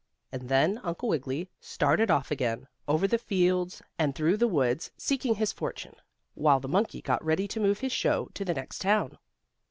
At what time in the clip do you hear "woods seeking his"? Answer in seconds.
4.47-5.51